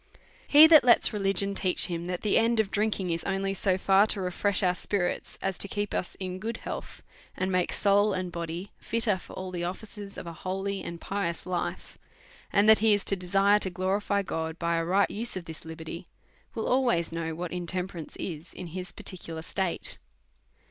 [0.47, 3.77] He that lets religion teach him that the end of drink ing is only so
[3.77, 7.03] far to refresh our spirits as to keep us in good health,
[7.37, 11.45] and make soul and body fitter fqr all the offices of a holy and pious
[11.45, 11.99] life,
[12.51, 15.65] and that he is to desire to glorify God by a right use of this
[15.65, 16.07] liberty,
[16.55, 19.99] will always know what intemperance is in his particu lar state.